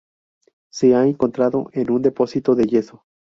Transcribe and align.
Se 0.71 0.95
ha 0.95 1.05
encontrado 1.05 1.69
en 1.73 1.91
un 1.91 2.01
depósito 2.01 2.55
de 2.55 2.63
yeso. 2.65 3.05